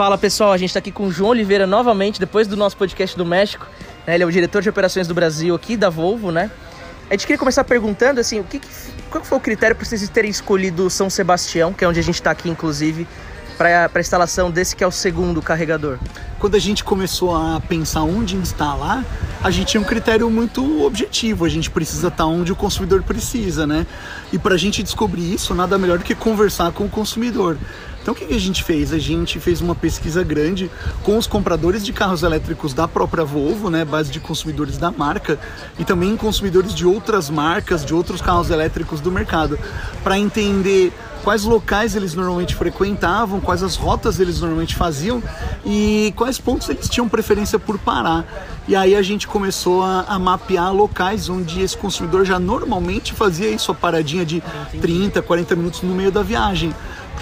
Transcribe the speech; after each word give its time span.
Fala 0.00 0.16
pessoal, 0.16 0.50
a 0.52 0.56
gente 0.56 0.70
está 0.70 0.78
aqui 0.78 0.90
com 0.90 1.08
o 1.08 1.12
João 1.12 1.30
Oliveira 1.30 1.66
novamente, 1.66 2.18
depois 2.18 2.48
do 2.48 2.56
nosso 2.56 2.74
podcast 2.76 3.14
do 3.16 3.26
México. 3.26 3.66
Né? 4.06 4.14
Ele 4.14 4.22
é 4.22 4.26
o 4.26 4.30
diretor 4.32 4.62
de 4.62 4.68
operações 4.70 5.06
do 5.06 5.12
Brasil 5.12 5.54
aqui 5.54 5.76
da 5.76 5.90
Volvo, 5.90 6.32
né? 6.32 6.50
A 7.10 7.12
gente 7.12 7.26
queria 7.26 7.38
começar 7.38 7.64
perguntando 7.64 8.18
assim, 8.18 8.40
o 8.40 8.44
que, 8.44 8.60
qual 9.10 9.22
foi 9.22 9.36
o 9.36 9.40
critério 9.40 9.76
para 9.76 9.84
vocês 9.84 10.08
terem 10.08 10.30
escolhido 10.30 10.88
São 10.88 11.10
Sebastião, 11.10 11.72
que 11.74 11.84
é 11.84 11.88
onde 11.88 12.00
a 12.00 12.02
gente 12.02 12.14
está 12.14 12.30
aqui, 12.30 12.48
inclusive, 12.48 13.06
para 13.60 13.90
a 13.94 14.00
instalação 14.00 14.50
desse 14.50 14.74
que 14.74 14.82
é 14.82 14.86
o 14.86 14.90
segundo 14.90 15.42
carregador? 15.42 15.98
Quando 16.38 16.54
a 16.54 16.58
gente 16.58 16.82
começou 16.82 17.36
a 17.36 17.60
pensar 17.60 18.00
onde 18.04 18.34
instalar, 18.34 19.04
a 19.44 19.50
gente 19.50 19.66
tinha 19.68 19.80
um 19.82 19.84
critério 19.84 20.30
muito 20.30 20.82
objetivo. 20.82 21.44
A 21.44 21.48
gente 21.50 21.70
precisa 21.70 22.08
estar 22.08 22.24
onde 22.24 22.50
o 22.50 22.56
consumidor 22.56 23.02
precisa, 23.02 23.66
né? 23.66 23.86
E 24.32 24.38
para 24.38 24.54
a 24.54 24.56
gente 24.56 24.82
descobrir 24.82 25.34
isso, 25.34 25.54
nada 25.54 25.76
melhor 25.76 25.98
do 25.98 26.04
que 26.04 26.14
conversar 26.14 26.72
com 26.72 26.86
o 26.86 26.88
consumidor. 26.88 27.58
Então 28.00 28.14
o 28.14 28.16
que, 28.16 28.32
a 28.32 28.40
gente 28.40 28.64
fez? 28.64 28.94
A 28.94 28.98
gente 28.98 29.38
fez 29.38 29.60
uma 29.60 29.74
pesquisa 29.74 30.24
grande 30.24 30.70
com 31.02 31.18
os 31.18 31.26
compradores 31.26 31.84
de 31.84 31.92
carros 31.92 32.22
elétricos 32.22 32.72
da 32.72 32.88
própria 32.88 33.24
Volvo, 33.24 33.68
né, 33.68 33.84
base 33.84 34.10
de 34.10 34.18
consumidores 34.18 34.78
da 34.78 34.90
marca, 34.90 35.38
e 35.78 35.84
também 35.84 36.16
consumidores 36.16 36.74
de 36.74 36.86
outras 36.86 37.28
marcas, 37.28 37.84
de 37.84 37.92
outros 37.92 38.22
carros 38.22 38.48
elétricos 38.48 39.02
do 39.02 39.12
mercado, 39.12 39.58
para 40.02 40.18
entender 40.18 40.94
quais 41.22 41.44
locais 41.44 41.94
eles 41.94 42.14
normalmente 42.14 42.54
frequentavam, 42.54 43.40
quais 43.40 43.62
as 43.62 43.76
rotas 43.76 44.20
eles 44.20 44.40
normalmente 44.40 44.74
faziam 44.74 45.22
e 45.64 46.12
quais 46.16 46.38
pontos 46.38 46.68
eles 46.68 46.88
tinham 46.88 47.08
preferência 47.08 47.58
por 47.58 47.78
parar. 47.78 48.24
E 48.66 48.76
aí 48.76 48.94
a 48.94 49.02
gente 49.02 49.26
começou 49.26 49.82
a, 49.82 50.04
a 50.08 50.18
mapear 50.18 50.72
locais 50.72 51.28
onde 51.28 51.60
esse 51.60 51.76
consumidor 51.76 52.24
já 52.24 52.38
normalmente 52.38 53.12
fazia 53.12 53.48
aí 53.48 53.58
sua 53.58 53.74
paradinha 53.74 54.24
de 54.24 54.42
30, 54.80 55.22
40 55.22 55.56
minutos 55.56 55.82
no 55.82 55.94
meio 55.94 56.12
da 56.12 56.22
viagem 56.22 56.74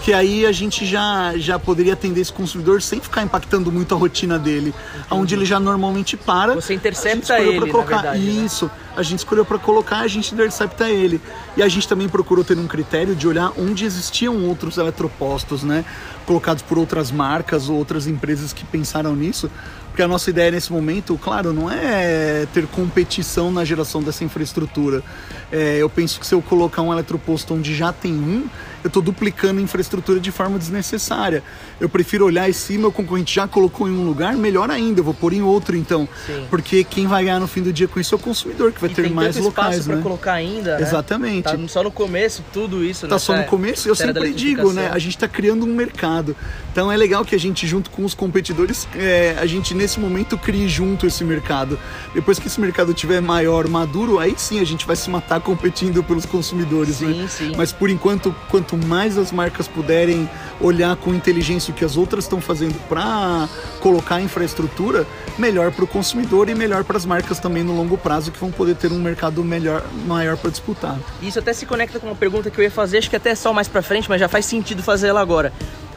que 0.03 0.13
aí 0.13 0.47
a 0.47 0.53
gente 0.53 0.87
já, 0.87 1.33
já 1.37 1.59
poderia 1.59 1.93
atender 1.93 2.21
esse 2.21 2.33
consumidor 2.33 2.81
sem 2.81 3.01
ficar 3.01 3.23
impactando 3.23 3.71
muito 3.71 3.95
a 3.95 3.99
rotina 3.99 4.39
dele, 4.39 4.75
Entendi. 4.91 5.07
onde 5.11 5.35
ele 5.35 5.45
já 5.45 5.59
normalmente 5.59 6.17
para. 6.17 6.55
Você 6.55 6.75
intercepta 6.75 7.39
ele, 7.41 7.71
colocar, 7.71 8.03
verdade, 8.03 8.25
né? 8.25 8.45
Isso, 8.45 8.67
né? 8.67 8.71
a 8.97 9.03
gente 9.03 9.21
escolheu 9.21 9.45
para 9.45 9.59
colocar, 9.59 9.99
a 10.01 10.09
gente 10.09 10.33
intercepta 10.35 10.89
ele. 10.89 11.21
E 11.57 11.63
a 11.63 11.69
gente 11.69 11.89
também 11.89 12.09
procurou 12.09 12.45
ter 12.45 12.57
um 12.59 12.67
critério 12.67 13.15
de 13.15 13.27
olhar 13.27 13.53
onde 13.59 13.85
existiam 13.85 14.45
outros 14.45 14.79
eletropostos, 14.79 15.63
né? 15.63 15.85
Colocados 16.27 16.63
por 16.63 16.79
outras 16.79 17.11
marcas 17.11 17.69
ou 17.69 17.77
outras 17.77 18.07
empresas 18.07 18.53
que 18.53 18.65
pensaram 18.65 19.15
nisso, 19.17 19.51
porque 19.99 20.03
a 20.05 20.09
nossa 20.09 20.31
ideia 20.31 20.51
nesse 20.53 20.73
momento, 20.73 21.19
claro, 21.19 21.53
não 21.53 21.69
é 21.69 22.47
ter 22.55 22.67
competição 22.69 23.51
na 23.51 23.65
geração 23.65 24.01
dessa 24.01 24.23
infraestrutura. 24.23 25.03
É, 25.51 25.79
eu 25.79 25.91
penso 25.91 26.21
que 26.21 26.27
se 26.27 26.35
eu 26.35 26.41
colocar 26.41 26.83
um 26.83 26.93
eletroposto 26.93 27.53
onde 27.53 27.75
já 27.75 27.93
tem 27.93 28.13
um, 28.13 28.45
eu 28.83 28.89
estou 28.89 29.03
duplicando 29.03 29.61
infraestrutura 29.61 30.21
de 30.21 30.31
forma 30.31 30.59
desnecessária. 30.59 31.43
Eu 31.81 31.89
prefiro 31.89 32.25
olhar 32.25 32.49
e 32.49 32.55
se 32.55 32.77
meu 32.79 32.93
concorrente 32.93 33.35
já 33.35 33.47
colocou 33.49 33.89
em 33.89 33.93
um 33.93 34.05
lugar, 34.05 34.37
melhor 34.37 34.71
ainda, 34.71 35.01
eu 35.01 35.05
vou 35.05 35.15
pôr 35.15 35.33
em 35.33 35.43
outro 35.43 35.77
então. 35.77 36.09
Sim. 36.27 36.47
Porque 36.51 36.85
quem 36.85 37.07
vai 37.07 37.25
ganhar 37.25 37.41
no 37.41 37.47
fim 37.47 37.63
do 37.63 37.73
dia 37.73 37.89
com 37.89 37.99
isso 38.01 38.15
é 38.15 38.17
o 38.17 38.21
consumidor, 38.21 38.73
que 38.73 38.81
vai 38.81 38.91
e 38.91 38.95
ter 38.95 39.11
mais 39.11 39.37
locais. 39.37 39.87
Né? 39.87 39.95
para 39.95 40.03
colocar 40.03 40.33
ainda. 40.33 40.77
Né? 40.77 40.83
Exatamente. 40.83 41.45
Tá 41.45 41.59
só 41.69 41.83
no 41.83 41.91
começo 41.91 42.45
tudo 42.53 42.85
isso. 42.85 43.07
Tá 43.07 43.19
só 43.19 43.37
no 43.37 43.45
começo, 43.45 43.89
eu 43.89 43.95
sempre 43.95 44.33
digo, 44.33 44.73
né? 44.73 44.91
A 44.93 44.99
gente 44.99 45.17
está 45.17 45.29
criando 45.29 45.65
um 45.65 45.75
mercado. 45.75 46.37
Então 46.73 46.93
é 46.93 46.97
legal 46.97 47.25
que 47.25 47.35
a 47.35 47.39
gente, 47.39 47.67
junto 47.67 47.91
com 47.91 48.05
os 48.05 48.15
competidores, 48.15 48.87
é, 48.95 49.37
a 49.39 49.47
gente 49.47 49.75
nesse 49.75 49.99
momento 49.99 50.39
crie 50.39 50.69
junto 50.69 51.07
esse 51.07 51.25
mercado. 51.25 51.79
Depois 52.15 52.39
que 52.39 52.47
esse 52.47 52.61
mercado 52.61 52.95
tiver 52.95 53.21
maior, 53.21 53.67
maduro, 53.67 54.19
aí 54.19 54.35
sim 54.37 54.61
a 54.61 54.65
gente 54.65 54.87
vai 54.87 54.97
se 54.97 55.11
matar 55.11 55.41
competindo 55.41 56.03
pelos 56.05 56.25
consumidores, 56.25 56.97
sim, 56.97 57.07
né? 57.07 57.29
Sim. 57.29 57.53
Mas 57.57 57.73
por 57.73 57.91
enquanto, 57.91 58.35
quanto 58.49 58.68
mais 58.77 59.17
as 59.17 59.33
marcas 59.33 59.67
puderem 59.67 60.29
olhar 60.61 60.97
com 60.97 61.15
inteligência 61.15 61.73
o 61.73 61.75
que 61.75 61.85
as 61.85 61.97
outras 61.97 62.25
estão 62.25 62.41
fazendo 62.41 62.75
para 62.89 63.49
colocar 63.81 64.21
infraestrutura, 64.21 65.07
melhor 65.39 65.71
para 65.73 65.85
o 65.85 65.87
consumidor 65.87 66.49
e 66.49 66.55
melhor 66.55 66.85
para 66.85 66.97
as 66.97 67.07
marcas 67.07 67.39
também 67.39 67.63
no 67.63 67.75
longo 67.75 67.97
prazo 67.97 68.31
que 68.31 68.39
vão 68.39 68.51
poder 68.51 68.75
ter 68.77 68.93
um 68.93 68.99
mercado 68.99 69.43
melhor, 69.45 69.85
maior 70.07 70.37
para 70.37 70.51
disputar. 70.51 70.99
Isso 71.23 71.39
até 71.39 71.53
se 71.53 71.67
conecta 71.67 71.99
com 72.01 72.07
uma 72.07 72.17
pergunta 72.17 72.51
que 72.51 72.59
eu 72.59 72.65
ia 72.65 72.71
fazer, 72.71 72.99
acho 72.99 73.11
que 73.11 73.17
até 73.17 73.35
só 73.35 73.53
mais 73.53 73.69
para 73.69 73.83
frente, 73.83 74.09
mas 74.09 74.21
já 74.21 74.29
faz 74.29 74.45
sentido 74.45 74.83
fazer 74.83 75.09
ela 75.09 75.21
agora. 75.21 75.53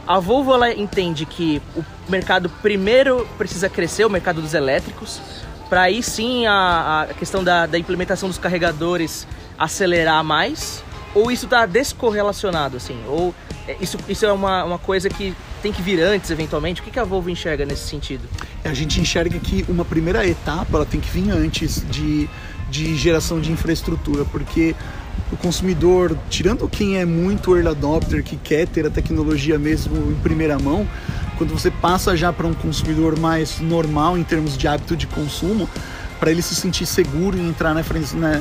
A 0.08 0.20
Volvo 0.20 0.54
ela 0.54 0.72
entende 0.74 1.26
que 1.26 1.62
o 1.76 1.84
mercado 2.10 2.50
primeiro 2.62 3.28
precisa 3.38 3.70
crescer, 3.70 4.06
o 4.06 4.10
mercado 4.10 4.42
dos 4.42 4.54
elétricos, 4.54 5.22
para 5.70 5.84
aí 5.84 6.04
sim 6.04 6.46
a, 6.46 7.08
a 7.10 7.14
questão 7.14 7.44
da, 7.44 7.66
da 7.66 7.80
implementação 7.80 8.28
dos 8.28 8.38
carregadores 8.38 9.26
acelerar 9.58 10.24
mais? 10.24 10.84
Ou 11.14 11.32
isso 11.32 11.46
está 11.46 11.66
descorrelacionado, 11.66 12.78
assim? 12.78 12.98
Ou 13.08 13.34
é, 13.68 13.78
isso, 13.80 13.98
isso 14.08 14.26
é 14.26 14.32
uma, 14.32 14.64
uma 14.64 14.80
coisa 14.80 15.10
que 15.10 15.36
tem 15.62 15.72
que 15.72 15.82
vir 15.82 16.00
antes, 16.02 16.30
eventualmente? 16.32 16.82
O 16.82 16.84
que, 16.84 16.92
que 16.92 17.00
a 17.00 17.04
Volvo 17.04 17.30
enxerga 17.30 17.66
nesse 17.66 17.88
sentido? 17.88 18.24
É, 18.64 18.70
a 18.70 18.74
gente 18.74 19.00
enxerga 19.00 19.38
que 19.40 19.66
uma 19.68 19.86
primeira 19.86 20.26
etapa 20.26 20.78
ela 20.78 20.86
tem 20.86 21.00
que 21.00 21.10
vir 21.10 21.30
antes 21.30 21.84
de, 21.90 22.30
de 22.70 22.96
geração 22.96 23.40
de 23.40 23.52
infraestrutura, 23.52 24.26
porque 24.26 24.76
o 25.32 25.38
consumidor, 25.38 26.18
tirando 26.30 26.68
quem 26.68 26.98
é 26.98 27.06
muito 27.06 27.56
early 27.56 27.70
adopter, 27.70 28.24
que 28.24 28.36
quer 28.36 28.68
ter 28.68 28.86
a 28.86 28.90
tecnologia 28.90 29.58
mesmo 29.58 29.96
em 30.12 30.16
primeira 30.16 30.58
mão, 30.60 30.88
quando 31.38 31.52
você 31.52 31.72
passa 31.72 32.16
já 32.16 32.34
para 32.34 32.46
um 32.46 32.54
consumidor 32.54 33.18
mais 33.18 33.60
normal 33.60 34.18
em 34.18 34.24
termos 34.24 34.58
de 34.58 34.68
hábito 34.68 34.96
de 34.96 35.08
consumo, 35.08 35.70
para 36.22 36.30
ele 36.30 36.44
se 36.44 36.54
sentir 36.54 36.86
seguro 36.86 37.36
e 37.36 37.42
entrar 37.42 37.74
na, 37.74 37.82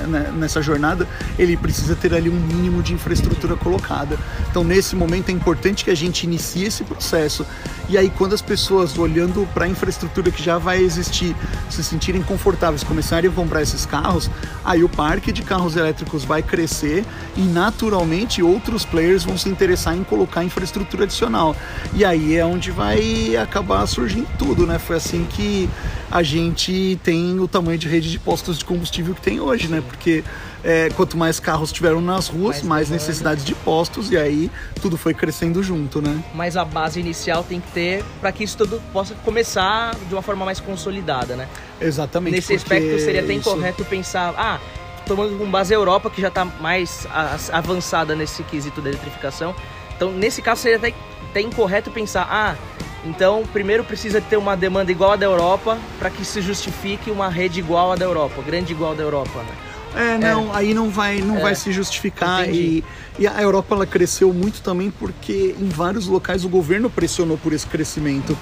na, 0.06 0.18
nessa 0.32 0.60
jornada, 0.60 1.08
ele 1.38 1.56
precisa 1.56 1.96
ter 1.96 2.12
ali 2.12 2.28
um 2.28 2.38
mínimo 2.38 2.82
de 2.82 2.92
infraestrutura 2.92 3.56
colocada. 3.56 4.18
Então, 4.50 4.62
nesse 4.62 4.94
momento, 4.94 5.30
é 5.30 5.32
importante 5.32 5.82
que 5.82 5.91
a 5.91 5.94
gente 5.94 6.24
inicie 6.24 6.66
esse 6.66 6.84
processo. 6.84 7.46
E 7.88 7.96
aí, 7.96 8.10
quando 8.10 8.34
as 8.34 8.42
pessoas, 8.42 8.98
olhando 8.98 9.48
para 9.54 9.64
a 9.64 9.68
infraestrutura 9.68 10.30
que 10.30 10.42
já 10.42 10.58
vai 10.58 10.82
existir, 10.82 11.34
se 11.70 11.82
sentirem 11.82 12.22
confortáveis, 12.22 12.84
começarem 12.84 13.30
a 13.30 13.32
comprar 13.32 13.62
esses 13.62 13.86
carros, 13.86 14.30
aí 14.62 14.84
o 14.84 14.88
parque 14.88 15.32
de 15.32 15.41
carros 15.41 15.74
elétricos 15.74 16.22
vai 16.22 16.42
crescer 16.42 17.02
e, 17.34 17.41
naturalmente, 17.41 18.42
outros 18.42 18.84
players 18.84 19.24
vão 19.24 19.38
se 19.38 19.48
interessar 19.48 19.97
em 19.97 20.04
colocar 20.04 20.44
infraestrutura 20.44 21.04
adicional. 21.04 21.56
E 21.94 22.04
aí 22.04 22.36
é 22.36 22.44
onde 22.44 22.70
vai 22.70 23.34
acabar 23.36 23.86
surgindo 23.86 24.28
tudo, 24.38 24.66
né? 24.66 24.78
Foi 24.78 24.97
assim 24.97 25.26
que 25.30 25.66
a 26.10 26.22
gente 26.22 27.00
tem 27.04 27.38
o 27.38 27.48
tamanho 27.48 27.69
de 27.78 27.88
rede 27.88 28.10
de 28.10 28.19
postos 28.19 28.58
de 28.58 28.64
combustível 28.64 29.14
que 29.14 29.20
tem 29.20 29.41
hoje, 29.41 29.69
né? 29.69 29.82
Porque 29.86 30.25
é, 30.62 30.88
quanto 30.91 31.16
mais 31.16 31.41
carros 31.41 31.72
tiveram 31.72 32.00
nas 32.00 32.28
ruas, 32.28 32.62
mais, 32.62 32.88
mais 32.88 32.91
necessidades 32.91 33.44
de 33.44 33.54
postos 33.54 34.10
e 34.10 34.16
aí 34.16 34.50
tudo 34.81 34.97
foi 34.97 35.14
crescendo 35.14 35.62
junto, 35.62 36.00
né? 36.03 36.22
Mas 36.34 36.56
a 36.56 36.64
base 36.64 37.00
inicial 37.00 37.42
tem 37.42 37.60
que 37.60 37.70
ter 37.72 38.04
para 38.20 38.32
que 38.32 38.44
isso 38.44 38.56
tudo 38.56 38.80
possa 38.92 39.14
começar 39.16 39.94
de 40.09 40.14
uma 40.14 40.22
forma 40.22 40.44
mais 40.44 40.60
consolidada, 40.60 41.36
né? 41.36 41.48
Exatamente. 41.80 42.36
Nesse 42.36 42.54
aspecto 42.54 42.98
seria 42.98 43.22
até 43.22 43.32
isso... 43.32 43.48
incorreto 43.48 43.84
pensar, 43.84 44.34
ah, 44.36 44.60
tomando 45.06 45.36
com 45.38 45.50
base 45.50 45.75
a 45.75 45.76
Europa 45.76 46.10
que 46.10 46.20
já 46.20 46.28
está 46.28 46.44
mais 46.44 47.06
avançada 47.53 48.14
nesse 48.14 48.42
quesito 48.44 48.80
da 48.80 48.91
eletrificação. 48.91 49.54
Então, 49.97 50.12
nesse 50.12 50.41
caso 50.41 50.62
seria 50.62 50.78
até, 50.78 50.94
até 51.30 51.41
incorreto 51.41 51.91
pensar, 51.91 52.26
ah, 52.30 52.56
então, 53.04 53.42
primeiro 53.52 53.82
precisa 53.82 54.20
ter 54.20 54.36
uma 54.36 54.56
demanda 54.56 54.90
igual 54.92 55.12
à 55.12 55.16
da 55.16 55.26
Europa 55.26 55.78
para 55.98 56.10
que 56.10 56.24
se 56.24 56.40
justifique 56.40 57.10
uma 57.10 57.28
rede 57.28 57.60
igual 57.60 57.92
à 57.92 57.96
da 57.96 58.04
Europa, 58.04 58.42
grande 58.42 58.72
igual 58.72 58.92
à 58.92 58.94
da 58.94 59.02
Europa. 59.02 59.42
Né? 59.42 59.70
É, 59.94 60.18
não, 60.18 60.54
é. 60.54 60.58
aí 60.58 60.74
não 60.74 60.88
vai, 60.88 61.20
não 61.20 61.38
é. 61.38 61.40
vai 61.40 61.54
se 61.54 61.72
justificar 61.72 62.48
e, 62.48 62.84
e, 63.18 63.26
a 63.26 63.42
Europa 63.42 63.74
ela 63.74 63.86
cresceu 63.86 64.32
muito 64.32 64.62
também 64.62 64.90
porque 64.90 65.54
em 65.58 65.68
vários 65.68 66.06
locais 66.06 66.44
o 66.44 66.48
governo 66.48 66.88
pressionou 66.88 67.36
por 67.36 67.52
esse 67.52 67.66
crescimento 67.66 68.38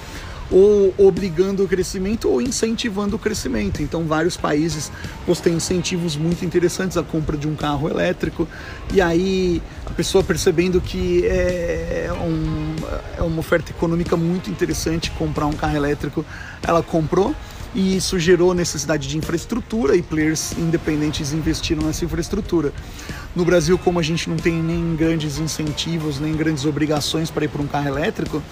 ou 0.50 0.94
obrigando 0.96 1.64
o 1.64 1.68
crescimento 1.68 2.28
ou 2.28 2.40
incentivando 2.40 3.16
o 3.16 3.18
crescimento. 3.18 3.82
Então, 3.82 4.04
vários 4.04 4.36
países 4.36 4.90
postam 5.26 5.52
incentivos 5.52 6.16
muito 6.16 6.44
interessantes 6.44 6.96
à 6.96 7.02
compra 7.02 7.36
de 7.36 7.46
um 7.46 7.54
carro 7.54 7.88
elétrico, 7.88 8.48
e 8.92 9.00
aí 9.00 9.62
a 9.84 9.90
pessoa 9.90 10.24
percebendo 10.24 10.80
que 10.80 11.26
é, 11.26 12.08
um, 12.20 12.74
é 13.18 13.22
uma 13.22 13.40
oferta 13.40 13.70
econômica 13.70 14.16
muito 14.16 14.50
interessante 14.50 15.10
comprar 15.12 15.46
um 15.46 15.52
carro 15.52 15.76
elétrico, 15.76 16.24
ela 16.62 16.82
comprou. 16.82 17.34
E 17.74 17.96
isso 17.96 18.18
gerou 18.18 18.54
necessidade 18.54 19.06
de 19.06 19.18
infraestrutura 19.18 19.94
e 19.94 20.02
players 20.02 20.52
independentes 20.52 21.34
investiram 21.34 21.82
nessa 21.82 22.02
infraestrutura. 22.02 22.72
No 23.36 23.44
Brasil, 23.44 23.76
como 23.76 23.98
a 23.98 24.02
gente 24.02 24.28
não 24.28 24.36
tem 24.36 24.54
nem 24.54 24.96
grandes 24.96 25.38
incentivos, 25.38 26.18
nem 26.18 26.34
grandes 26.34 26.64
obrigações 26.64 27.30
para 27.30 27.44
ir 27.44 27.48
para 27.48 27.60
um 27.60 27.66
carro 27.66 27.88
elétrico, 27.88 28.42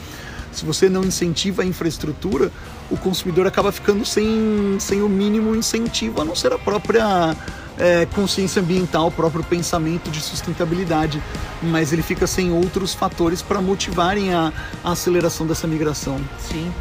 se 0.56 0.64
você 0.64 0.88
não 0.88 1.04
incentiva 1.04 1.62
a 1.62 1.66
infraestrutura, 1.66 2.50
o 2.90 2.96
consumidor 2.96 3.46
acaba 3.46 3.70
ficando 3.70 4.04
sem, 4.04 4.76
sem 4.80 5.02
o 5.02 5.08
mínimo 5.08 5.54
incentivo, 5.54 6.22
a 6.22 6.24
não 6.24 6.34
ser 6.34 6.52
a 6.52 6.58
própria 6.58 7.36
é, 7.78 8.06
consciência 8.14 8.62
ambiental, 8.62 9.08
o 9.08 9.10
próprio 9.10 9.44
pensamento 9.44 10.10
de 10.10 10.20
sustentabilidade, 10.20 11.22
mas 11.62 11.92
ele 11.92 12.02
fica 12.02 12.26
sem 12.26 12.50
outros 12.50 12.94
fatores 12.94 13.42
para 13.42 13.60
motivarem 13.60 14.32
a, 14.32 14.52
a 14.82 14.92
aceleração 14.92 15.46
dessa 15.46 15.66
migração. 15.66 16.18
Sim. 16.38 16.72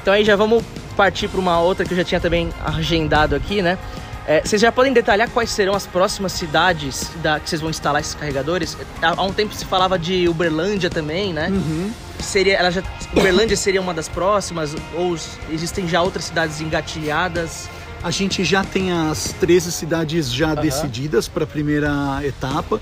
Então 0.00 0.14
aí 0.14 0.24
já 0.24 0.36
vamos 0.36 0.62
partir 0.96 1.28
para 1.28 1.40
uma 1.40 1.58
outra 1.58 1.84
que 1.84 1.92
eu 1.92 1.96
já 1.96 2.04
tinha 2.04 2.20
também 2.20 2.50
agendado 2.64 3.34
aqui, 3.34 3.62
né? 3.62 3.78
É, 4.26 4.40
vocês 4.40 4.60
já 4.60 4.72
podem 4.72 4.92
detalhar 4.92 5.28
quais 5.28 5.50
serão 5.50 5.74
as 5.74 5.86
próximas 5.86 6.32
cidades 6.32 7.10
da, 7.22 7.38
que 7.38 7.48
vocês 7.48 7.60
vão 7.60 7.68
instalar 7.68 8.00
esses 8.00 8.14
carregadores? 8.14 8.76
Há, 9.02 9.20
há 9.20 9.22
um 9.22 9.32
tempo 9.32 9.54
se 9.54 9.66
falava 9.66 9.98
de 9.98 10.26
Uberlândia 10.28 10.88
também, 10.88 11.32
né? 11.32 11.48
Uhum. 11.50 11.90
Seria, 12.20 12.56
ela 12.56 12.70
já, 12.70 12.82
Uberlândia 13.14 13.56
seria 13.56 13.82
uma 13.82 13.92
das 13.92 14.08
próximas? 14.08 14.74
Ou 14.94 15.14
existem 15.50 15.86
já 15.86 16.00
outras 16.00 16.24
cidades 16.24 16.60
engatilhadas? 16.60 17.68
A 18.02 18.10
gente 18.10 18.44
já 18.44 18.64
tem 18.64 18.92
as 18.92 19.34
13 19.40 19.72
cidades 19.72 20.32
já 20.32 20.52
Aham. 20.52 20.62
decididas 20.62 21.28
para 21.28 21.44
a 21.44 21.46
primeira 21.46 22.20
etapa. 22.22 22.80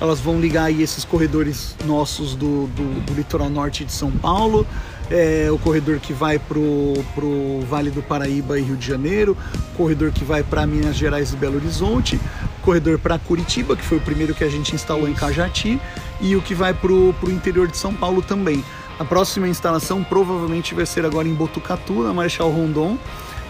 Elas 0.00 0.20
vão 0.20 0.40
ligar 0.40 0.64
aí 0.64 0.82
esses 0.82 1.04
corredores 1.04 1.74
nossos 1.84 2.34
do, 2.34 2.66
do, 2.68 3.00
do 3.00 3.14
litoral 3.14 3.48
norte 3.48 3.84
de 3.84 3.92
São 3.92 4.10
Paulo, 4.10 4.66
é, 5.10 5.48
o 5.50 5.58
corredor 5.58 5.98
que 5.98 6.12
vai 6.12 6.38
pro, 6.38 6.94
pro 7.14 7.60
Vale 7.68 7.90
do 7.90 8.02
Paraíba 8.02 8.58
e 8.58 8.62
Rio 8.62 8.76
de 8.76 8.86
Janeiro, 8.86 9.36
corredor 9.76 10.12
que 10.12 10.24
vai 10.24 10.42
para 10.42 10.66
Minas 10.66 10.96
Gerais 10.96 11.32
e 11.32 11.36
Belo 11.36 11.56
Horizonte, 11.56 12.20
corredor 12.62 12.98
para 12.98 13.18
Curitiba, 13.18 13.76
que 13.76 13.84
foi 13.84 13.98
o 13.98 14.00
primeiro 14.00 14.34
que 14.34 14.44
a 14.44 14.48
gente 14.48 14.74
instalou 14.74 15.08
em. 15.08 15.14
Cajati, 15.14 15.80
e 16.20 16.34
o 16.36 16.42
que 16.42 16.54
vai 16.54 16.74
pro, 16.74 17.14
pro 17.20 17.30
interior 17.30 17.68
de 17.68 17.76
São 17.76 17.94
Paulo 17.94 18.22
também. 18.22 18.64
A 18.98 19.04
próxima 19.04 19.48
instalação 19.48 20.04
provavelmente 20.04 20.74
vai 20.74 20.86
ser 20.86 21.04
agora 21.04 21.26
em 21.26 21.34
Botucatu, 21.34 22.02
na 22.02 22.12
Marechal 22.12 22.50
Rondon. 22.50 22.96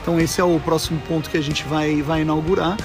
Então 0.00 0.20
esse 0.20 0.40
é 0.40 0.44
o 0.44 0.58
próximo 0.60 1.00
ponto 1.08 1.30
que 1.30 1.36
a 1.36 1.40
gente 1.40 1.64
vai, 1.64 2.02
vai 2.02 2.22
inaugurar. 2.22 2.76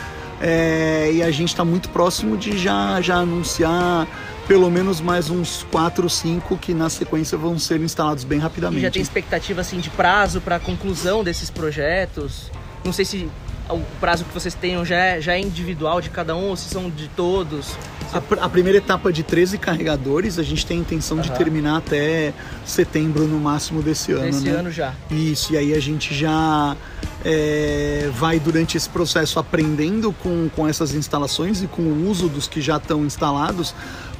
É, 0.41 1.11
e 1.13 1.21
a 1.21 1.31
gente 1.31 1.49
está 1.49 1.65
muito 1.65 1.89
próximo 1.89 2.37
de 2.37 2.57
já, 2.57 3.01
já 3.01 3.17
anunciar 3.17 4.07
pelo 4.49 4.69
menos 4.71 4.99
mais 4.99 5.29
uns 5.29 5.63
4 5.71 6.03
ou 6.03 6.09
5 6.09 6.57
que 6.57 6.73
na 6.73 6.89
sequência 6.89 7.37
vão 7.37 7.59
ser 7.59 7.79
instalados 7.81 8.23
bem 8.23 8.39
E 8.39 8.41
rapidamente. 8.41 8.81
já 8.81 8.89
tem 8.89 8.99
expectativa 9.01 9.61
assim 9.61 9.79
de 9.79 9.91
prazo 9.91 10.41
para 10.41 10.55
a 10.55 10.59
conclusão 10.59 11.23
desses 11.23 11.51
projetos? 11.51 12.51
Não 12.83 12.91
sei 12.91 13.05
se 13.05 13.29
o 13.69 13.79
prazo 13.99 14.25
que 14.25 14.33
vocês 14.33 14.55
tenham 14.55 14.83
já 14.83 14.95
é, 14.95 15.21
já 15.21 15.33
é 15.33 15.39
individual 15.39 16.01
de 16.01 16.09
cada 16.09 16.35
um 16.35 16.45
ou 16.49 16.55
se 16.55 16.67
são 16.67 16.89
de 16.89 17.07
todos. 17.09 17.75
A, 18.11 18.19
pr- 18.19 18.39
a 18.41 18.49
primeira 18.49 18.79
etapa 18.79 19.13
de 19.13 19.21
13 19.21 19.59
carregadores, 19.59 20.39
a 20.39 20.43
gente 20.43 20.65
tem 20.65 20.79
a 20.79 20.81
intenção 20.81 21.19
de 21.19 21.29
Aham. 21.29 21.37
terminar 21.37 21.77
até 21.77 22.33
setembro 22.65 23.27
no 23.27 23.39
máximo 23.39 23.83
desse 23.83 24.13
ano. 24.13 24.23
Nesse 24.25 24.45
né? 24.45 24.51
ano 24.57 24.71
já. 24.71 24.95
Isso, 25.11 25.53
e 25.53 25.57
aí 25.57 25.75
a 25.75 25.79
gente 25.79 26.15
já 26.15 26.75
é, 27.23 28.09
vai 28.15 28.39
durante 28.39 28.75
esse 28.75 28.89
processo 28.89 29.37
aprendendo 29.37 30.11
com, 30.11 30.49
com 30.55 30.67
essas 30.67 30.95
instalações 30.95 31.61
e 31.61 31.67
com 31.67 31.83
o 31.83 32.09
uso 32.09 32.27
dos 32.27 32.47
que 32.47 32.59
já 32.61 32.77
estão 32.77 33.05
instalados 33.05 33.75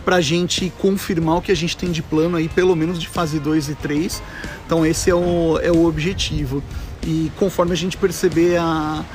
para 0.10 0.16
a 0.16 0.22
gente 0.22 0.74
confirmar 0.80 1.38
o 1.38 1.42
que 1.44 1.52
a 1.52 1.56
gente 1.56 1.78
tem 1.78 1.92
de 1.92 2.02
plano 2.02 2.36
aí, 2.36 2.50
pelo 2.50 2.76
menos 2.76 3.00
de 3.00 3.08
fase 3.08 3.40
2 3.40 3.70
e 3.70 3.76
3. 3.76 4.24
Então 4.66 4.84
esse 4.84 5.08
é 5.08 5.14
o, 5.14 5.60
é 5.62 5.70
o 5.72 5.86
objetivo. 5.86 6.64
E 7.06 7.32
conforme 7.38 7.74
a 7.74 7.76
gente 7.76 7.96
perceber 7.96 8.58
a, 8.58 9.06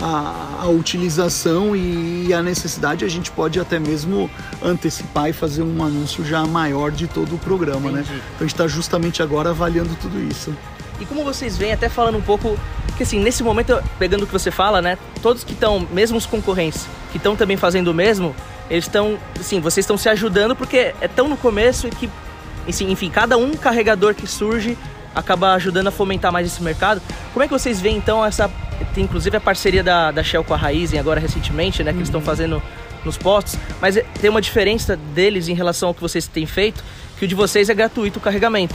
a, 0.00 0.60
a 0.62 0.68
utilização 0.68 1.76
e 1.76 2.32
a 2.32 2.42
necessidade, 2.42 3.04
a 3.04 3.08
gente 3.10 3.30
pode 3.30 3.60
até 3.60 3.78
mesmo 3.78 4.30
antecipar 4.62 5.28
e 5.28 5.34
fazer 5.34 5.62
um 5.62 5.84
anúncio 5.84 6.24
já 6.24 6.46
maior 6.46 6.92
de 6.92 7.06
todo 7.06 7.34
o 7.34 7.38
programa, 7.38 7.90
né? 7.90 8.00
Entendi. 8.00 8.16
Então 8.16 8.38
a 8.38 8.44
gente 8.44 8.54
está 8.54 8.66
justamente 8.66 9.22
agora 9.22 9.50
avaliando 9.50 9.94
tudo 10.00 10.18
isso. 10.18 10.56
E 10.98 11.04
como 11.04 11.24
vocês 11.24 11.58
veem, 11.58 11.74
até 11.74 11.90
falando 11.90 12.16
um 12.16 12.22
pouco, 12.22 12.58
que 12.96 13.02
assim, 13.02 13.20
nesse 13.20 13.42
momento, 13.42 13.78
pegando 13.98 14.22
o 14.22 14.26
que 14.26 14.32
você 14.32 14.50
fala, 14.50 14.80
né? 14.80 14.96
Todos 15.20 15.44
que 15.44 15.52
estão, 15.52 15.86
mesmo 15.92 16.16
os 16.16 16.24
concorrentes, 16.24 16.86
que 17.12 17.18
estão 17.18 17.36
também 17.36 17.58
fazendo 17.58 17.88
o 17.88 17.94
mesmo, 17.94 18.34
eles 18.70 18.84
estão, 18.84 19.18
assim, 19.38 19.60
vocês 19.60 19.84
estão 19.84 19.96
se 19.96 20.08
ajudando 20.08 20.54
porque 20.54 20.94
é 21.00 21.08
tão 21.08 21.28
no 21.28 21.36
começo 21.36 21.86
e 21.86 21.90
que, 21.90 22.08
assim, 22.68 22.90
enfim, 22.90 23.10
cada 23.10 23.36
um 23.36 23.52
carregador 23.52 24.14
que 24.14 24.26
surge 24.26 24.76
acaba 25.14 25.54
ajudando 25.54 25.88
a 25.88 25.90
fomentar 25.90 26.30
mais 26.32 26.46
esse 26.46 26.62
mercado. 26.62 27.00
Como 27.32 27.42
é 27.42 27.46
que 27.48 27.52
vocês 27.52 27.80
veem 27.80 27.96
então 27.96 28.24
essa, 28.24 28.50
tem 28.94 29.04
inclusive 29.04 29.36
a 29.36 29.40
parceria 29.40 29.82
da, 29.82 30.10
da 30.10 30.22
Shell 30.22 30.44
com 30.44 30.54
a 30.54 30.56
Raizen 30.56 31.00
agora 31.00 31.18
recentemente, 31.18 31.82
né? 31.82 31.90
Que 31.92 31.98
eles 31.98 32.08
estão 32.08 32.20
fazendo 32.20 32.62
nos 33.04 33.16
postos, 33.16 33.56
mas 33.80 33.96
é- 33.96 34.04
tem 34.20 34.28
uma 34.28 34.40
diferença 34.40 34.96
deles 35.14 35.48
em 35.48 35.54
relação 35.54 35.88
ao 35.88 35.94
que 35.94 36.00
vocês 36.00 36.26
têm 36.26 36.46
feito, 36.46 36.82
que 37.18 37.24
o 37.24 37.28
de 37.28 37.34
vocês 37.34 37.68
é 37.68 37.74
gratuito 37.74 38.18
o 38.18 38.22
carregamento. 38.22 38.74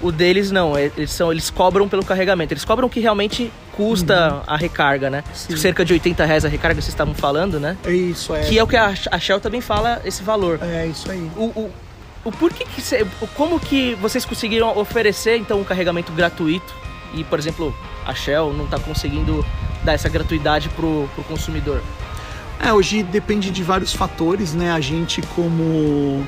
O 0.00 0.12
deles 0.12 0.50
não, 0.50 0.76
é- 0.76 0.90
eles 0.96 1.10
são 1.10 1.32
eles 1.32 1.50
cobram 1.50 1.88
pelo 1.88 2.04
carregamento. 2.04 2.52
Eles 2.54 2.64
cobram 2.64 2.86
o 2.86 2.90
que 2.90 3.00
realmente 3.00 3.50
custa 3.76 4.42
a 4.46 4.56
recarga, 4.56 5.08
né? 5.10 5.24
Sim. 5.34 5.56
Cerca 5.56 5.84
de 5.84 5.92
80 5.92 6.24
reais 6.24 6.44
a 6.44 6.48
recarga 6.48 6.80
vocês 6.80 6.88
estavam 6.92 7.14
falando, 7.14 7.58
né? 7.58 7.76
É 7.84 7.92
isso, 7.92 8.34
é. 8.34 8.40
Que 8.42 8.58
é 8.58 8.62
o 8.62 8.66
que 8.66 8.76
a, 8.76 8.94
a 9.10 9.18
Shell 9.18 9.40
também 9.40 9.60
fala 9.60 10.00
esse 10.04 10.22
valor. 10.22 10.58
É 10.62 10.86
isso 10.86 11.10
aí. 11.10 11.30
O, 11.36 11.44
o, 11.44 11.70
o 12.24 12.32
porquê 12.32 12.64
que 12.64 12.80
cê- 12.80 13.06
o- 13.20 13.26
como 13.28 13.58
que 13.58 13.94
vocês 13.96 14.24
conseguiram 14.24 14.76
oferecer 14.78 15.36
então 15.36 15.60
um 15.60 15.64
carregamento 15.64 16.12
gratuito 16.12 16.72
e, 17.14 17.24
por 17.24 17.38
exemplo, 17.38 17.74
a 18.06 18.14
Shell 18.14 18.52
não 18.52 18.64
está 18.66 18.78
conseguindo 18.78 19.44
dar 19.84 19.92
essa 19.94 20.08
gratuidade 20.08 20.68
pro, 20.70 21.08
pro 21.14 21.24
consumidor? 21.24 21.82
É, 22.60 22.72
hoje 22.72 23.02
depende 23.02 23.50
de 23.50 23.62
vários 23.62 23.92
fatores, 23.92 24.54
né? 24.54 24.70
A 24.72 24.80
gente 24.80 25.20
como 25.34 26.24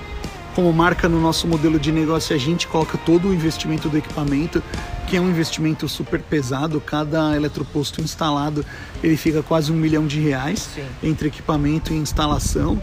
como 0.55 0.73
marca 0.73 1.09
no 1.09 1.21
nosso 1.21 1.49
modelo 1.49 1.81
de 1.81 1.91
negócio, 1.91 2.35
a 2.35 2.39
gente 2.39 2.69
coloca 2.69 2.97
todo 2.97 3.27
o 3.29 3.35
investimento 3.35 3.89
do 3.89 3.99
equipamento, 3.99 4.63
que 5.07 5.17
é 5.17 5.21
um 5.21 5.29
investimento 5.29 5.89
super 5.89 6.21
pesado. 6.21 6.81
Cada 6.81 7.37
eletroposto 7.37 8.01
instalado, 8.01 8.65
ele 9.03 9.17
fica 9.17 9.43
quase 9.43 9.73
um 9.73 9.77
milhão 9.77 10.07
de 10.07 10.21
reais 10.21 10.69
Sim. 10.75 10.85
entre 11.03 11.29
equipamento 11.29 11.93
e 11.93 11.97
instalação. 11.97 12.83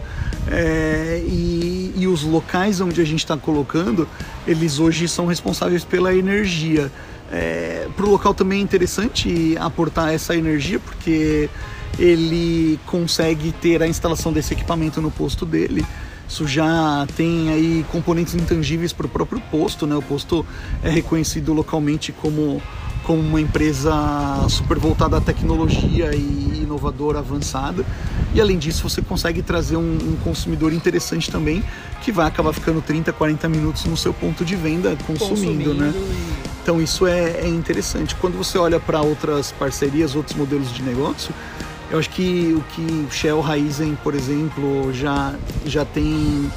É, 0.50 1.22
e, 1.26 1.92
e 1.96 2.06
os 2.06 2.22
locais 2.22 2.80
onde 2.80 3.00
a 3.00 3.04
gente 3.04 3.20
está 3.20 3.36
colocando, 3.36 4.08
eles 4.46 4.78
hoje 4.78 5.06
são 5.08 5.26
responsáveis 5.26 5.84
pela 5.84 6.14
energia. 6.14 6.90
Para 7.96 8.04
o 8.04 8.10
local 8.10 8.34
também 8.34 8.60
é 8.60 8.62
interessante 8.62 9.56
aportar 9.58 10.12
essa 10.12 10.36
energia, 10.36 10.78
porque 10.78 11.48
ele 11.98 12.78
consegue 12.86 13.52
ter 13.52 13.82
a 13.82 13.88
instalação 13.88 14.32
desse 14.32 14.52
equipamento 14.52 15.00
no 15.00 15.10
posto 15.10 15.46
dele. 15.46 15.84
Isso 16.32 16.46
já 16.48 17.06
tem 17.14 17.50
aí 17.50 17.84
componentes 17.92 18.34
intangíveis 18.34 18.90
para 18.90 19.04
o 19.04 19.08
próprio 19.08 19.38
posto, 19.50 19.86
né? 19.86 19.94
O 19.94 20.00
posto 20.00 20.46
é 20.82 20.88
reconhecido 20.88 21.52
localmente 21.52 22.10
como, 22.10 22.62
como 23.04 23.20
uma 23.20 23.38
empresa 23.38 23.92
super 24.48 24.78
voltada 24.78 25.18
à 25.18 25.20
tecnologia 25.20 26.14
e 26.14 26.60
inovadora 26.62 27.18
avançada. 27.18 27.84
E 28.34 28.40
além 28.40 28.56
disso, 28.56 28.88
você 28.88 29.02
consegue 29.02 29.42
trazer 29.42 29.76
um, 29.76 29.82
um 29.82 30.16
consumidor 30.24 30.72
interessante 30.72 31.30
também, 31.30 31.62
que 32.00 32.10
vai 32.10 32.26
acabar 32.28 32.54
ficando 32.54 32.80
30, 32.80 33.12
40 33.12 33.46
minutos 33.50 33.84
no 33.84 33.94
seu 33.96 34.14
ponto 34.14 34.42
de 34.42 34.56
venda 34.56 34.96
consumindo, 35.06 35.74
né? 35.74 35.92
e- 35.94 36.32
Então 36.62 36.80
isso 36.80 37.06
é, 37.06 37.40
é 37.42 37.46
interessante. 37.46 38.14
Quando 38.14 38.38
você 38.38 38.56
olha 38.56 38.80
para 38.80 39.02
outras 39.02 39.52
parcerias, 39.52 40.14
outros 40.14 40.34
modelos 40.34 40.72
de 40.72 40.80
negócio, 40.82 41.34
eu 41.92 41.98
acho 41.98 42.08
que 42.08 42.56
o 42.56 42.62
que 42.72 43.06
Shell 43.14 43.38
Raizen, 43.42 43.98
por 44.02 44.14
exemplo, 44.14 44.90
já, 44.94 45.34
já 45.66 45.84
tem 45.84 46.50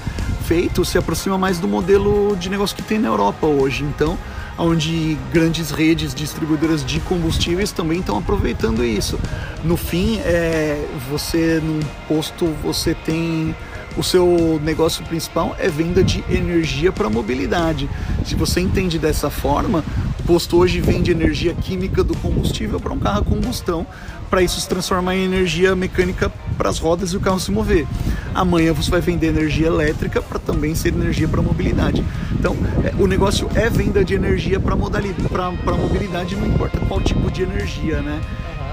feito 0.45 0.85
se 0.85 0.97
aproxima 0.97 1.37
mais 1.37 1.59
do 1.59 1.67
modelo 1.67 2.37
de 2.37 2.49
negócio 2.49 2.73
que 2.73 2.81
tem 2.81 2.97
na 2.97 3.09
Europa 3.09 3.45
hoje. 3.45 3.83
Então, 3.83 4.17
onde 4.57 5.17
grandes 5.33 5.71
redes 5.71 6.15
distribuidoras 6.15 6.85
de 6.85 7.01
combustíveis 7.01 7.73
também 7.73 7.99
estão 7.99 8.17
aproveitando 8.17 8.81
isso. 8.81 9.19
No 9.61 9.75
fim, 9.75 10.19
é, 10.19 10.87
você 11.11 11.61
num 11.61 11.81
posto 12.07 12.45
você 12.63 12.93
tem 12.93 13.53
o 13.97 14.03
seu 14.03 14.59
negócio 14.63 15.03
principal 15.05 15.55
é 15.57 15.69
venda 15.69 16.03
de 16.03 16.23
energia 16.29 16.91
para 16.91 17.09
mobilidade. 17.09 17.89
Se 18.25 18.35
você 18.35 18.59
entende 18.59 18.99
dessa 18.99 19.29
forma, 19.29 19.83
o 20.19 20.23
posto 20.23 20.57
hoje 20.57 20.81
vende 20.81 21.11
energia 21.11 21.53
química 21.53 22.03
do 22.03 22.15
combustível 22.17 22.79
para 22.79 22.91
um 22.91 22.99
carro 22.99 23.19
a 23.19 23.23
combustão, 23.23 23.87
para 24.29 24.41
isso 24.41 24.59
se 24.59 24.67
transformar 24.67 25.15
em 25.15 25.23
energia 25.23 25.75
mecânica 25.75 26.31
para 26.57 26.69
as 26.69 26.79
rodas 26.79 27.11
e 27.11 27.17
o 27.17 27.19
carro 27.19 27.39
se 27.39 27.51
mover. 27.51 27.87
Amanhã 28.33 28.73
você 28.73 28.89
vai 28.89 29.01
vender 29.01 29.27
energia 29.27 29.67
elétrica 29.67 30.21
para 30.21 30.39
também 30.39 30.75
ser 30.75 30.89
energia 30.89 31.27
para 31.27 31.41
mobilidade. 31.41 32.03
Então, 32.33 32.55
é, 32.83 32.93
o 33.01 33.07
negócio 33.07 33.49
é 33.55 33.69
venda 33.69 34.03
de 34.03 34.13
energia 34.13 34.59
para 34.59 34.75
mobilidade, 34.75 36.35
não 36.35 36.47
importa 36.47 36.79
qual 36.87 37.01
tipo 37.01 37.31
de 37.31 37.43
energia, 37.43 38.01
né? 38.01 38.21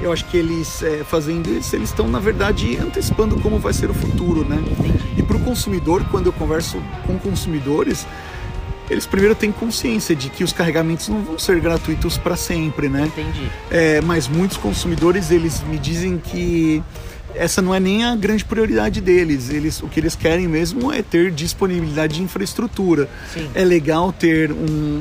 Eu 0.00 0.12
acho 0.12 0.24
que 0.24 0.36
eles 0.36 0.82
é, 0.82 1.04
fazendo 1.04 1.48
isso, 1.48 1.76
eles 1.76 1.90
estão 1.90 2.08
na 2.08 2.18
verdade 2.18 2.76
antecipando 2.76 3.38
como 3.40 3.58
vai 3.60 3.72
ser 3.72 3.88
o 3.88 3.94
futuro, 3.94 4.44
né? 4.44 4.58
E 5.16 5.22
para 5.22 5.36
o 5.36 5.40
consumidor, 5.40 6.04
quando 6.10 6.26
eu 6.26 6.32
converso 6.32 6.82
com 7.06 7.16
consumidores, 7.18 8.06
eles 8.92 9.06
primeiro 9.06 9.34
têm 9.34 9.50
consciência 9.50 10.14
de 10.14 10.28
que 10.28 10.44
os 10.44 10.52
carregamentos 10.52 11.08
não 11.08 11.22
vão 11.22 11.38
ser 11.38 11.58
gratuitos 11.60 12.18
para 12.18 12.36
sempre, 12.36 12.88
né? 12.88 13.06
Entendi. 13.06 13.50
É, 13.70 14.00
mas 14.02 14.28
muitos 14.28 14.56
consumidores 14.56 15.30
eles 15.30 15.62
me 15.62 15.78
dizem 15.78 16.18
que 16.18 16.82
essa 17.34 17.62
não 17.62 17.74
é 17.74 17.80
nem 17.80 18.04
a 18.04 18.14
grande 18.14 18.44
prioridade 18.44 19.00
deles. 19.00 19.50
Eles, 19.50 19.82
o 19.82 19.88
que 19.88 19.98
eles 19.98 20.14
querem 20.14 20.46
mesmo 20.46 20.92
é 20.92 21.02
ter 21.02 21.30
disponibilidade 21.30 22.16
de 22.16 22.22
infraestrutura. 22.22 23.08
Sim. 23.32 23.48
É 23.54 23.64
legal 23.64 24.12
ter 24.12 24.52
um, 24.52 25.00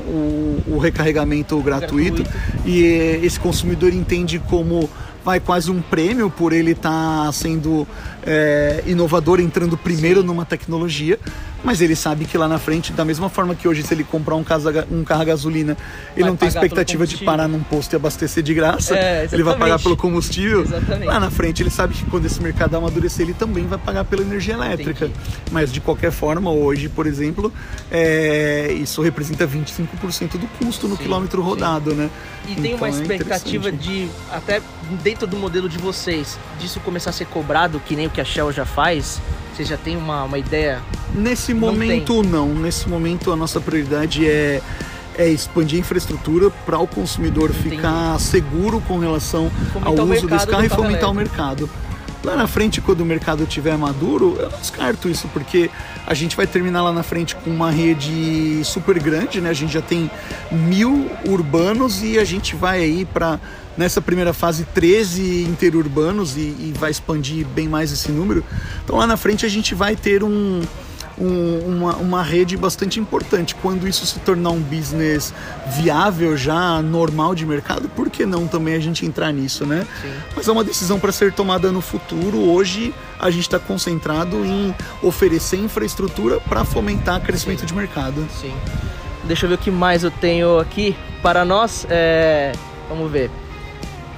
o, 0.68 0.78
recarregamento 0.78 1.60
gratuito, 1.62 2.24
Gratuito. 2.24 2.66
e 2.66 2.86
eh, 2.86 3.20
esse 3.24 3.40
consumidor 3.40 3.94
entende 3.94 4.40
como 4.40 4.90
vai 5.24 5.40
quase 5.40 5.70
um 5.70 5.82
prêmio 5.82 6.30
por 6.30 6.52
ele 6.52 6.72
estar 6.72 7.32
sendo 7.34 7.88
eh, 8.26 8.84
inovador, 8.88 9.40
entrando 9.40 9.78
primeiro 9.78 10.24
numa 10.24 10.46
tecnologia. 10.46 11.20
Mas 11.64 11.82
ele 11.82 11.96
sabe 11.96 12.26
que 12.26 12.38
lá 12.38 12.48
na 12.48 12.58
frente, 12.58 12.92
da 12.92 13.06
mesma 13.06 13.30
forma 13.30 13.54
que 13.56 13.68
hoje, 13.68 13.84
se 13.84 13.94
ele 13.94 14.04
comprar 14.04 14.36
um, 14.36 14.44
casa, 14.44 14.88
um 14.92 15.04
carro 15.04 15.22
a 15.22 15.26
gasolina, 15.26 15.78
ele 16.16 16.22
Vai 16.22 16.30
não 16.30 16.36
tem 16.38 16.48
expectativa 16.48 17.06
de 17.06 17.18
parar 17.18 17.48
num 17.48 17.62
posto 17.62 17.94
e 17.94 17.96
abastecer 17.96 18.42
de 18.44 18.54
graça, 18.54 18.96
É, 18.98 19.28
ele 19.32 19.44
vai 19.44 19.56
pagar 19.58 19.80
pelo 19.80 19.96
combustível. 19.96 20.62
Exatamente. 20.64 21.06
Lá 21.08 21.20
na 21.20 21.30
frente, 21.30 21.62
ele 21.62 21.70
sabe 21.70 21.94
que 21.94 22.06
quando 22.06 22.26
esse 22.26 22.42
mercado 22.42 22.76
amadurecer, 22.76 23.26
ele 23.26 23.34
também 23.34 23.68
vai 23.68 23.78
pagar 23.78 24.04
pela 24.06 24.22
energia 24.22 24.54
elétrica. 24.56 25.10
Mas 25.52 25.72
de 25.72 25.80
qualquer 25.80 26.12
forma, 26.12 26.52
hoje, 26.52 26.90
por 26.90 27.06
exemplo, 27.06 27.52
é, 27.92 28.72
isso 28.74 29.02
representa 29.02 29.48
25% 29.48 30.38
do 30.38 30.48
custo 30.58 30.88
no 30.88 30.96
Sim, 30.96 31.04
quilômetro 31.04 31.42
sim. 31.42 31.48
rodado, 31.48 31.94
né? 31.94 32.10
E 32.48 32.56
tem 32.56 32.74
uma 32.74 32.88
Então, 32.90 33.00
é 33.00 33.02
expectativa 33.02 33.70
interessante. 33.70 34.08
de, 34.08 34.10
até 34.32 34.62
dentro 35.04 35.28
do 35.28 35.38
modelo 35.38 35.70
de 35.70 35.78
vocês, 35.78 36.38
disso 36.60 36.80
começar 36.80 37.12
a 37.12 37.14
ser 37.14 37.26
cobrado, 37.28 37.80
que 37.86 37.96
nem 37.96 38.08
o 38.08 38.10
que 38.10 38.20
a 38.22 38.26
Shell 38.26 38.52
já 38.52 38.66
faz? 38.66 39.22
Vocês 39.56 39.68
já 39.68 39.78
têm 39.78 39.98
uma, 39.98 40.24
uma 40.24 40.38
ideia? 40.38 40.82
Nesse 41.16 41.54
Não 41.54 41.60
momento, 41.60 42.24
não. 42.24 42.54
Nesse 42.54 42.88
momento, 42.88 43.32
a 43.32 43.36
nossa 43.36 43.60
prioridade 43.60 44.28
é, 44.28 44.62
é 45.18 45.30
expandir 45.30 45.78
a 45.78 45.82
infraestrutura 45.82 46.50
para 46.66 46.80
o 46.80 46.88
consumidor 46.88 47.50
Entendi. 47.50 47.76
ficar 47.76 48.20
seguro 48.20 48.82
com 48.88 48.98
relação 48.98 49.50
Fomentar 49.74 50.00
ao 50.00 50.08
o 50.08 50.12
uso 50.14 50.28
desse 50.28 50.48
carro 50.48 50.66
e 50.66 50.70
carro 50.70 50.84
fomentar 50.84 51.10
o 51.10 51.14
elétrico. 51.14 51.38
mercado. 51.38 51.70
Lá 52.24 52.36
na 52.36 52.46
frente, 52.46 52.80
quando 52.80 53.02
o 53.02 53.06
mercado 53.06 53.44
estiver 53.44 53.76
maduro, 53.76 54.38
eu 54.40 54.50
descarto 54.50 55.10
isso, 55.10 55.28
porque 55.34 55.72
a 56.06 56.14
gente 56.14 56.36
vai 56.38 56.46
terminar 56.46 56.84
lá 56.84 56.94
na 56.94 57.02
frente 57.02 57.36
com 57.36 57.50
uma 57.50 57.72
rede 57.72 58.62
super 58.64 59.02
grande, 59.02 59.42
né? 59.42 59.50
A 59.50 59.54
gente 59.54 59.74
já 59.74 59.82
tem 59.82 60.10
mil 60.52 61.10
urbanos 61.26 62.04
e 62.04 62.20
a 62.20 62.24
gente 62.24 62.56
vai 62.56 62.80
aí 62.84 63.06
para 63.06 63.40
nessa 63.76 64.02
primeira 64.02 64.34
fase 64.34 64.66
13 64.66 65.46
interurbanos 65.50 66.38
e, 66.38 66.42
e 66.42 66.74
vai 66.78 66.92
expandir 66.92 67.44
bem 67.48 67.68
mais 67.68 67.92
esse 67.92 68.12
número. 68.12 68.44
Então 68.84 68.98
lá 68.98 69.08
na 69.08 69.18
frente 69.18 69.44
a 69.44 69.50
gente 69.50 69.74
vai 69.74 69.96
ter 69.96 70.24
um, 70.24 70.62
um- 71.22 71.78
uma, 71.78 71.96
uma 71.98 72.24
rede 72.24 72.58
bastante 72.58 73.00
importante. 73.00 73.56
Quando 73.56 73.88
isso 73.88 74.06
se 74.06 74.20
tornar 74.20 74.50
um 74.50 74.60
business 74.62 75.34
viável, 75.78 76.36
já 76.36 76.82
normal 76.82 77.36
de 77.36 77.46
mercado, 77.46 77.88
por 77.90 78.10
que 78.10 78.26
não 78.26 78.48
também 78.48 78.74
a 78.76 78.80
gente 78.80 79.06
entrar 79.06 79.32
nisso, 79.32 79.66
né? 79.66 79.86
Sim. 80.02 80.14
Mas 80.36 80.48
é 80.48 80.52
uma 80.52 80.64
decisão 80.64 81.00
para 81.00 81.12
ser 81.12 81.32
tomada 81.34 81.72
no 81.72 81.82
futuro. 81.82 82.40
Hoje 82.40 82.94
a 83.20 83.30
gente 83.30 83.44
está 83.44 83.60
concentrado 83.60 84.44
em 84.46 84.74
oferecer 85.04 85.58
infraestrutura 85.58 86.40
para 86.40 86.66
fomentar 86.66 87.22
crescimento 87.22 87.66
de 87.66 87.74
mercado. 87.74 88.28
Sim. 88.42 88.54
Deixa 89.24 89.46
eu 89.46 89.50
ver 89.50 89.56
o 89.56 89.58
que 89.60 89.70
mais 89.72 90.04
eu 90.04 90.10
tenho 90.12 90.58
aqui 90.60 90.96
para 91.22 91.46
nós. 91.46 91.86
É... 91.90 92.52
Vamos 92.90 93.12
ver. 93.12 93.30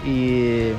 E. 0.05 0.73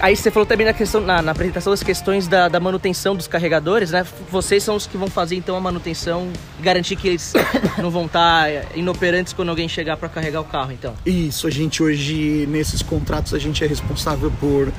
Aí 0.00 0.16
você 0.16 0.30
falou 0.30 0.46
também 0.46 0.66
na 0.66 0.72
questão, 0.72 1.00
na, 1.00 1.20
na 1.20 1.32
apresentação 1.32 1.72
das 1.72 1.82
questões 1.82 2.26
da, 2.26 2.48
da 2.48 2.58
manutenção 2.58 3.14
dos 3.14 3.26
carregadores, 3.26 3.90
né? 3.90 4.06
Vocês 4.30 4.62
são 4.62 4.76
os 4.76 4.86
que 4.86 4.96
vão 4.96 5.08
fazer 5.08 5.36
então 5.36 5.56
a 5.56 5.60
manutenção 5.60 6.30
e 6.58 6.62
garantir 6.62 6.96
que 6.96 7.08
eles 7.08 7.32
não 7.80 7.90
vão 7.90 8.06
estar 8.06 8.48
inoperantes 8.74 9.32
quando 9.32 9.50
alguém 9.50 9.68
chegar 9.68 9.96
para 9.96 10.08
carregar 10.08 10.40
o 10.40 10.44
carro, 10.44 10.72
então. 10.72 10.94
Isso, 11.04 11.46
a 11.46 11.50
gente 11.50 11.82
hoje, 11.82 12.46
nesses 12.48 12.82
contratos, 12.82 13.34
a 13.34 13.38
gente 13.38 13.62
é 13.62 13.66
responsável 13.66 14.32
por, 14.40 14.72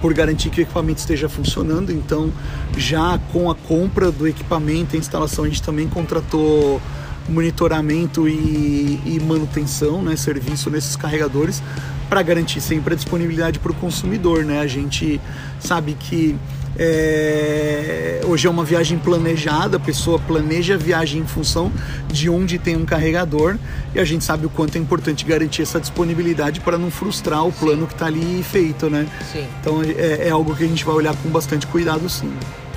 por 0.00 0.14
garantir 0.14 0.50
que 0.50 0.60
o 0.60 0.62
equipamento 0.62 1.00
esteja 1.00 1.28
funcionando. 1.28 1.90
Então, 1.90 2.32
já 2.76 3.18
com 3.32 3.50
a 3.50 3.54
compra 3.54 4.10
do 4.12 4.26
equipamento, 4.26 4.94
a 4.94 4.98
instalação, 4.98 5.44
a 5.44 5.48
gente 5.48 5.62
também 5.62 5.88
contratou 5.88 6.80
monitoramento 7.28 8.28
e, 8.28 9.00
e 9.04 9.20
manutenção, 9.20 10.02
né, 10.02 10.16
serviço 10.16 10.70
nesses 10.70 10.96
carregadores, 10.96 11.62
para 12.08 12.22
garantir 12.22 12.60
sempre 12.60 12.94
a 12.94 12.96
disponibilidade 12.96 13.58
para 13.58 13.72
o 13.72 13.74
consumidor. 13.74 14.44
Né? 14.44 14.60
A 14.60 14.66
gente 14.66 15.20
sabe 15.60 15.94
que 15.98 16.36
é, 16.78 18.20
hoje 18.24 18.46
é 18.46 18.50
uma 18.50 18.64
viagem 18.64 18.98
planejada, 18.98 19.78
a 19.78 19.80
pessoa 19.80 20.18
planeja 20.18 20.74
a 20.74 20.76
viagem 20.76 21.22
em 21.22 21.26
função 21.26 21.72
de 22.06 22.30
onde 22.30 22.56
tem 22.56 22.76
um 22.76 22.84
carregador 22.84 23.56
e 23.92 23.98
a 23.98 24.04
gente 24.04 24.24
sabe 24.24 24.46
o 24.46 24.50
quanto 24.50 24.76
é 24.76 24.78
importante 24.80 25.24
garantir 25.24 25.62
essa 25.62 25.80
disponibilidade 25.80 26.60
para 26.60 26.78
não 26.78 26.90
frustrar 26.90 27.44
o 27.44 27.52
plano 27.52 27.86
que 27.86 27.94
está 27.94 28.06
ali 28.06 28.44
feito, 28.44 28.88
né? 28.88 29.08
Sim. 29.32 29.44
Então 29.60 29.82
é, 29.82 30.28
é 30.28 30.30
algo 30.30 30.54
que 30.54 30.62
a 30.62 30.68
gente 30.68 30.84
vai 30.84 30.94
olhar 30.94 31.16
com 31.16 31.28
bastante 31.28 31.66
cuidado, 31.66 32.08
sim. 32.08 32.32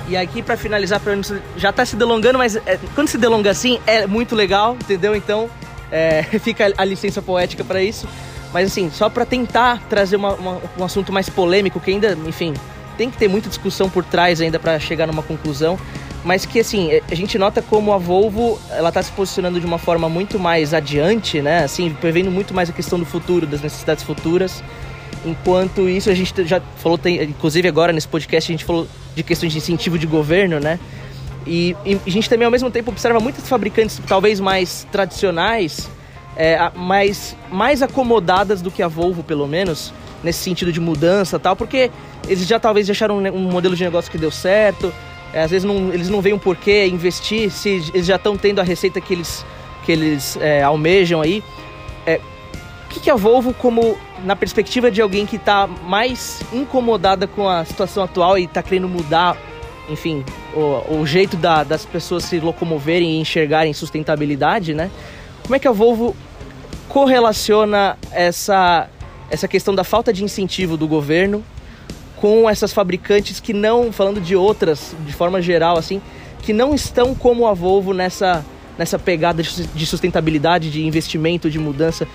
E 0.08 0.16
aqui 0.16 0.42
para 0.42 0.56
finalizar, 0.56 1.00
já 1.56 1.72
tá 1.72 1.84
se 1.86 1.96
delongando, 1.96 2.38
mas 2.38 2.56
é, 2.56 2.78
quando 2.94 3.08
se 3.08 3.16
delonga 3.18 3.50
assim 3.50 3.78
é 3.86 4.06
muito 4.06 4.34
legal, 4.34 4.74
entendeu? 4.74 5.14
Então 5.14 5.48
é, 5.90 6.22
fica 6.40 6.72
a 6.76 6.84
licença 6.84 7.22
poética 7.22 7.62
para 7.64 7.82
isso. 7.82 8.06
Mas 8.52 8.66
assim, 8.70 8.90
só 8.90 9.08
para 9.08 9.24
tentar 9.24 9.80
trazer 9.88 10.16
uma- 10.16 10.34
uma- 10.34 10.60
um 10.78 10.84
assunto 10.84 11.12
mais 11.12 11.28
polêmico, 11.28 11.80
que 11.80 11.90
ainda, 11.90 12.16
enfim, 12.26 12.52
tem 12.98 13.10
que 13.10 13.16
ter 13.16 13.28
muita 13.28 13.48
discussão 13.48 13.88
por 13.88 14.04
trás 14.04 14.40
ainda 14.40 14.58
para 14.58 14.78
chegar 14.78 15.06
numa 15.06 15.22
conclusão. 15.22 15.78
Mas 16.24 16.44
que 16.46 16.60
assim, 16.60 16.90
é, 16.92 17.02
a 17.10 17.14
gente 17.14 17.36
nota 17.38 17.60
como 17.62 17.92
a 17.92 17.98
Volvo 17.98 18.60
ela 18.70 18.92
tá 18.92 19.02
se 19.02 19.10
posicionando 19.12 19.58
de 19.58 19.66
uma 19.66 19.78
forma 19.78 20.08
muito 20.08 20.38
mais 20.38 20.72
adiante, 20.74 21.40
né? 21.40 21.64
Assim, 21.64 21.90
prevendo 22.00 22.30
muito 22.30 22.52
mais 22.54 22.68
a 22.68 22.72
questão 22.72 22.98
do 22.98 23.04
futuro, 23.06 23.46
das 23.46 23.60
necessidades 23.62 24.04
futuras. 24.04 24.62
Enquanto 25.24 25.88
isso, 25.88 26.10
a 26.10 26.14
gente 26.14 26.32
já 26.44 26.60
falou, 26.76 26.98
tem- 26.98 27.22
inclusive 27.22 27.68
agora 27.68 27.92
nesse 27.92 28.08
podcast, 28.08 28.50
a 28.50 28.54
gente 28.54 28.64
falou 28.64 28.88
de 29.14 29.22
questões 29.22 29.52
de 29.52 29.58
incentivo 29.58 29.98
de 29.98 30.06
governo, 30.06 30.58
né? 30.58 30.78
E, 31.46 31.76
e 31.84 31.98
a 32.06 32.10
gente 32.10 32.28
também, 32.28 32.44
ao 32.44 32.50
mesmo 32.50 32.70
tempo, 32.70 32.90
observa 32.90 33.20
muitas 33.20 33.48
fabricantes, 33.48 34.00
talvez 34.06 34.40
mais 34.40 34.86
tradicionais, 34.90 35.88
é, 36.36 36.70
mais, 36.74 37.36
mais 37.50 37.82
acomodadas 37.82 38.60
do 38.62 38.70
que 38.70 38.82
a 38.82 38.88
Volvo, 38.88 39.22
pelo 39.22 39.46
menos, 39.46 39.92
nesse 40.22 40.40
sentido 40.40 40.72
de 40.72 40.80
mudança 40.80 41.38
tal, 41.38 41.54
porque 41.56 41.90
eles 42.28 42.46
já 42.46 42.58
talvez 42.58 42.88
acharam 42.88 43.18
um, 43.18 43.28
um 43.28 43.50
modelo 43.50 43.74
de 43.74 43.82
negócio 43.84 44.10
que 44.10 44.18
deu 44.18 44.30
certo, 44.30 44.92
é, 45.32 45.42
às 45.42 45.50
vezes 45.50 45.64
não, 45.64 45.92
eles 45.92 46.08
não 46.08 46.20
veem 46.20 46.34
um 46.34 46.38
porquê 46.38 46.86
investir, 46.86 47.50
se 47.50 47.82
eles 47.92 48.06
já 48.06 48.16
estão 48.16 48.36
tendo 48.36 48.60
a 48.60 48.64
receita 48.64 49.00
que 49.00 49.12
eles, 49.14 49.44
que 49.84 49.92
eles 49.92 50.36
é, 50.40 50.62
almejam 50.62 51.20
aí. 51.20 51.42
Que, 52.92 53.00
que 53.00 53.10
a 53.10 53.14
Volvo, 53.16 53.54
como 53.54 53.96
na 54.24 54.36
perspectiva 54.36 54.90
de 54.90 55.00
alguém 55.00 55.24
que 55.26 55.36
está 55.36 55.66
mais 55.66 56.42
incomodada 56.52 57.26
com 57.26 57.48
a 57.48 57.64
situação 57.64 58.04
atual 58.04 58.38
e 58.38 58.44
está 58.44 58.62
querendo 58.62 58.88
mudar, 58.88 59.36
enfim, 59.88 60.24
o, 60.54 60.98
o 61.00 61.06
jeito 61.06 61.36
da- 61.36 61.64
das 61.64 61.84
pessoas 61.86 62.24
se 62.24 62.38
locomoverem 62.38 63.12
e 63.16 63.20
enxergarem 63.20 63.72
sustentabilidade, 63.72 64.74
né? 64.74 64.90
Como 65.42 65.56
é 65.56 65.58
que 65.58 65.66
a 65.66 65.72
Volvo 65.72 66.14
correlaciona 66.88 67.96
essa, 68.12 68.88
essa 69.30 69.48
questão 69.48 69.74
da 69.74 69.82
falta 69.82 70.12
de 70.12 70.22
incentivo 70.22 70.76
do 70.76 70.86
governo 70.86 71.42
com 72.16 72.48
essas 72.48 72.72
fabricantes 72.72 73.40
que 73.40 73.52
não, 73.52 73.90
falando 73.90 74.20
de 74.20 74.36
outras, 74.36 74.94
de 75.04 75.12
forma 75.12 75.40
geral, 75.42 75.76
assim, 75.78 76.00
que 76.42 76.52
não 76.52 76.74
estão 76.74 77.14
como 77.14 77.46
a 77.46 77.54
Volvo 77.54 77.92
nessa, 77.92 78.44
nessa 78.78 78.98
pegada 78.98 79.42
de 79.42 79.86
sustentabilidade, 79.86 80.70
de 80.70 80.86
investimento, 80.86 81.50
de 81.50 81.58
mudança. 81.58 82.06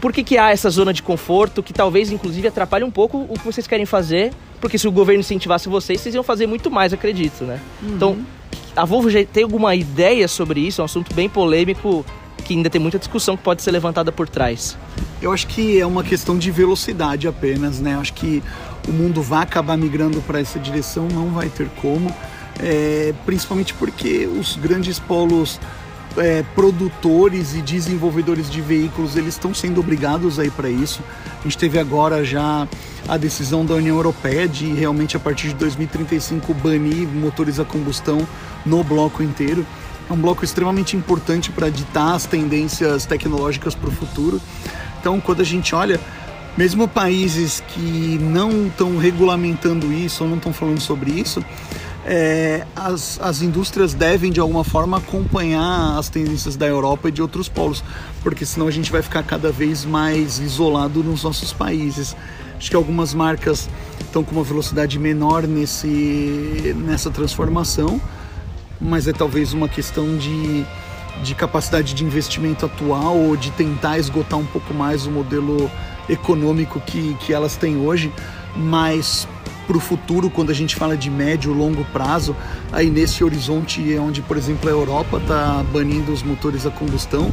Por 0.00 0.12
que, 0.12 0.24
que 0.24 0.38
há 0.38 0.50
essa 0.50 0.70
zona 0.70 0.92
de 0.92 1.02
conforto 1.02 1.62
que 1.62 1.72
talvez, 1.72 2.10
inclusive, 2.10 2.48
atrapalhe 2.48 2.84
um 2.84 2.90
pouco 2.90 3.26
o 3.28 3.34
que 3.34 3.44
vocês 3.44 3.66
querem 3.66 3.84
fazer? 3.84 4.32
Porque 4.60 4.78
se 4.78 4.88
o 4.88 4.92
governo 4.92 5.20
incentivasse 5.20 5.68
vocês, 5.68 6.00
vocês 6.00 6.14
iam 6.14 6.24
fazer 6.24 6.46
muito 6.46 6.70
mais, 6.70 6.92
acredito, 6.92 7.44
né? 7.44 7.60
Então, 7.82 8.18
a 8.74 8.84
Volvo 8.84 9.10
já 9.10 9.22
tem 9.24 9.42
alguma 9.42 9.74
ideia 9.74 10.26
sobre 10.26 10.60
isso? 10.60 10.80
É 10.80 10.82
um 10.82 10.86
assunto 10.86 11.14
bem 11.14 11.28
polêmico 11.28 12.04
que 12.44 12.54
ainda 12.54 12.70
tem 12.70 12.80
muita 12.80 12.98
discussão 12.98 13.36
que 13.36 13.42
pode 13.42 13.62
ser 13.62 13.70
levantada 13.70 14.10
por 14.10 14.28
trás. 14.28 14.76
Eu 15.20 15.32
acho 15.32 15.46
que 15.46 15.78
é 15.78 15.86
uma 15.86 16.02
questão 16.02 16.38
de 16.38 16.50
velocidade 16.50 17.28
apenas, 17.28 17.78
né? 17.78 17.94
Acho 17.94 18.14
que 18.14 18.42
o 18.88 18.92
mundo 18.92 19.22
vai 19.22 19.42
acabar 19.42 19.76
migrando 19.76 20.20
para 20.22 20.40
essa 20.40 20.58
direção, 20.58 21.06
não 21.08 21.28
vai 21.28 21.48
ter 21.48 21.68
como, 21.80 22.14
é, 22.58 23.12
principalmente 23.26 23.74
porque 23.74 24.26
os 24.26 24.56
grandes 24.56 24.98
polos 24.98 25.60
é, 26.16 26.42
produtores 26.54 27.54
e 27.54 27.62
desenvolvedores 27.62 28.50
de 28.50 28.60
veículos 28.60 29.16
eles 29.16 29.34
estão 29.34 29.54
sendo 29.54 29.80
obrigados 29.80 30.38
a 30.38 30.44
ir 30.44 30.50
para 30.50 30.68
isso. 30.68 31.02
A 31.38 31.42
gente 31.44 31.56
teve 31.56 31.78
agora 31.78 32.24
já 32.24 32.66
a 33.08 33.16
decisão 33.16 33.64
da 33.64 33.74
União 33.74 33.96
Europeia 33.96 34.46
de 34.46 34.72
realmente 34.72 35.16
a 35.16 35.20
partir 35.20 35.48
de 35.48 35.54
2035 35.54 36.52
banir 36.54 37.08
motores 37.08 37.58
a 37.58 37.64
combustão 37.64 38.26
no 38.64 38.82
bloco 38.84 39.22
inteiro. 39.22 39.64
É 40.08 40.12
um 40.12 40.20
bloco 40.20 40.44
extremamente 40.44 40.96
importante 40.96 41.50
para 41.50 41.70
ditar 41.70 42.14
as 42.14 42.26
tendências 42.26 43.06
tecnológicas 43.06 43.74
para 43.74 43.88
o 43.88 43.92
futuro. 43.92 44.40
Então, 45.00 45.20
quando 45.20 45.40
a 45.40 45.44
gente 45.44 45.74
olha, 45.74 46.00
mesmo 46.56 46.88
países 46.88 47.62
que 47.68 48.18
não 48.20 48.66
estão 48.66 48.98
regulamentando 48.98 49.92
isso 49.92 50.24
ou 50.24 50.30
não 50.30 50.36
estão 50.36 50.52
falando 50.52 50.80
sobre 50.80 51.12
isso, 51.12 51.42
é, 52.06 52.66
as, 52.74 53.20
as 53.20 53.42
indústrias 53.42 53.92
devem 53.92 54.32
de 54.32 54.40
alguma 54.40 54.64
forma 54.64 54.96
acompanhar 54.96 55.98
as 55.98 56.08
tendências 56.08 56.56
da 56.56 56.66
Europa 56.66 57.08
e 57.08 57.12
de 57.12 57.20
outros 57.20 57.48
polos, 57.48 57.84
porque 58.22 58.46
senão 58.46 58.66
a 58.68 58.70
gente 58.70 58.90
vai 58.90 59.02
ficar 59.02 59.22
cada 59.22 59.52
vez 59.52 59.84
mais 59.84 60.38
isolado 60.38 61.02
nos 61.02 61.24
nossos 61.24 61.52
países. 61.52 62.16
Acho 62.56 62.70
que 62.70 62.76
algumas 62.76 63.14
marcas 63.14 63.68
estão 64.00 64.24
com 64.24 64.32
uma 64.32 64.44
velocidade 64.44 64.98
menor 64.98 65.46
nesse, 65.46 66.74
nessa 66.76 67.10
transformação, 67.10 68.00
mas 68.80 69.06
é 69.06 69.12
talvez 69.12 69.52
uma 69.52 69.68
questão 69.68 70.16
de, 70.16 70.64
de 71.22 71.34
capacidade 71.34 71.94
de 71.94 72.04
investimento 72.04 72.66
atual 72.66 73.16
ou 73.16 73.36
de 73.36 73.50
tentar 73.52 73.98
esgotar 73.98 74.38
um 74.38 74.46
pouco 74.46 74.72
mais 74.74 75.06
o 75.06 75.10
modelo 75.10 75.70
econômico 76.08 76.80
que, 76.80 77.14
que 77.20 77.32
elas 77.32 77.56
têm 77.56 77.76
hoje, 77.76 78.12
mas 78.56 79.28
para 79.70 79.76
o 79.76 79.80
futuro, 79.80 80.28
quando 80.28 80.50
a 80.50 80.52
gente 80.52 80.74
fala 80.74 80.96
de 80.96 81.08
médio, 81.08 81.52
longo 81.52 81.84
prazo, 81.92 82.34
aí 82.72 82.90
nesse 82.90 83.22
horizonte 83.22 83.96
onde, 83.98 84.20
por 84.20 84.36
exemplo, 84.36 84.68
a 84.68 84.72
Europa 84.72 85.18
está 85.18 85.64
banindo 85.72 86.12
os 86.12 86.24
motores 86.24 86.66
a 86.66 86.72
combustão, 86.72 87.30